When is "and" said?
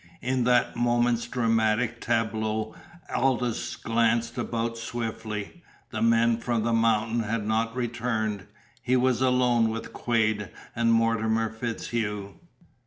10.75-10.91